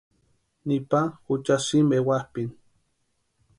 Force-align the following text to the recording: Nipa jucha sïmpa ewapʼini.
Nipa 0.67 1.01
jucha 1.25 1.55
sïmpa 1.65 1.95
ewapʼini. 1.99 2.55